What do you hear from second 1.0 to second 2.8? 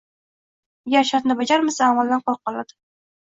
shartni bajarmasa, amaldan quruq qoladi